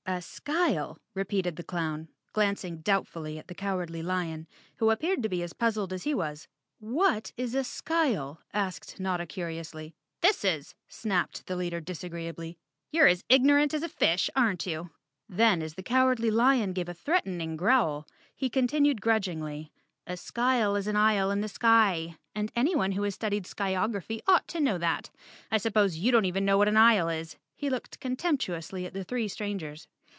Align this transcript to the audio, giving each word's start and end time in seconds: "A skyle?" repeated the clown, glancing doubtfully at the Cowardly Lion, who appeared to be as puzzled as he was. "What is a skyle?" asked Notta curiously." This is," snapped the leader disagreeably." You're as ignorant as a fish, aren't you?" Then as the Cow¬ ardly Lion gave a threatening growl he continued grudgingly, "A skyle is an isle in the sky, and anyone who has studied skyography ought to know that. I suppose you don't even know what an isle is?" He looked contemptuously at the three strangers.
"A 0.07 0.19
skyle?" 0.21 0.97
repeated 1.13 1.55
the 1.55 1.63
clown, 1.63 2.09
glancing 2.33 2.81
doubtfully 2.81 3.37
at 3.37 3.47
the 3.47 3.55
Cowardly 3.55 4.01
Lion, 4.01 4.45
who 4.77 4.89
appeared 4.89 5.21
to 5.23 5.29
be 5.29 5.41
as 5.43 5.53
puzzled 5.53 5.93
as 5.93 6.03
he 6.03 6.13
was. 6.15 6.47
"What 6.79 7.31
is 7.37 7.53
a 7.55 7.63
skyle?" 7.63 8.41
asked 8.51 8.99
Notta 8.99 9.25
curiously." 9.25 9.93
This 10.23 10.43
is," 10.43 10.73
snapped 10.89 11.45
the 11.47 11.55
leader 11.55 11.79
disagreeably." 11.79 12.57
You're 12.91 13.07
as 13.07 13.23
ignorant 13.29 13.73
as 13.75 13.83
a 13.83 13.87
fish, 13.87 14.29
aren't 14.35 14.65
you?" 14.65 14.89
Then 15.29 15.61
as 15.61 15.75
the 15.75 15.83
Cow¬ 15.83 16.07
ardly 16.13 16.31
Lion 16.31 16.73
gave 16.73 16.89
a 16.89 16.93
threatening 16.95 17.55
growl 17.55 18.05
he 18.35 18.49
continued 18.49 19.01
grudgingly, 19.01 19.71
"A 20.07 20.17
skyle 20.17 20.75
is 20.75 20.87
an 20.87 20.97
isle 20.97 21.31
in 21.31 21.39
the 21.39 21.47
sky, 21.47 22.17
and 22.35 22.51
anyone 22.53 22.93
who 22.93 23.03
has 23.03 23.13
studied 23.15 23.45
skyography 23.45 24.19
ought 24.27 24.47
to 24.49 24.59
know 24.59 24.77
that. 24.79 25.09
I 25.51 25.57
suppose 25.57 25.95
you 25.97 26.11
don't 26.11 26.25
even 26.25 26.43
know 26.43 26.57
what 26.57 26.67
an 26.67 26.75
isle 26.75 27.07
is?" 27.07 27.37
He 27.55 27.69
looked 27.69 27.99
contemptuously 28.01 28.85
at 28.87 28.93
the 28.93 29.03
three 29.05 29.29
strangers. 29.29 29.87